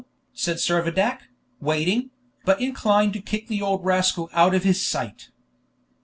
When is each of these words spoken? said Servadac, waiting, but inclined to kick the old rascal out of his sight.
said 0.33 0.57
Servadac, 0.57 1.19
waiting, 1.59 2.09
but 2.43 2.59
inclined 2.59 3.13
to 3.13 3.21
kick 3.21 3.45
the 3.47 3.61
old 3.61 3.85
rascal 3.85 4.31
out 4.33 4.55
of 4.55 4.63
his 4.63 4.81
sight. 4.83 5.29